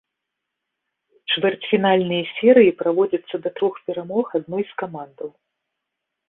[1.33, 5.29] Чвэрцьфінальныя серыі праводзяцца да трох перамог адной з камандаў.